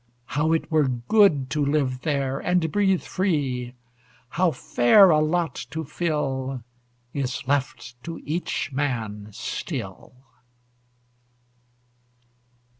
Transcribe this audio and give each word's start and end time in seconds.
How 0.33 0.51
it 0.51 0.71
were 0.71 0.87
good 0.87 1.51
to 1.51 1.63
live 1.63 2.01
there, 2.01 2.39
and 2.39 2.71
breathe 2.71 3.03
free; 3.03 3.75
How 4.29 4.49
fair 4.49 5.11
a 5.11 5.19
lot 5.19 5.53
to 5.69 5.83
fill 5.83 6.63
Is 7.13 7.47
left 7.47 8.01
to 8.05 8.19
each 8.25 8.71
man 8.71 9.27
still! 9.29 10.15